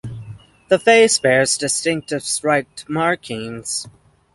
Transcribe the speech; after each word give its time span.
The 0.69 0.79
face 0.79 1.19
bears 1.19 1.59
distinctive 1.59 2.23
striped 2.23 2.89
markings. 2.89 3.87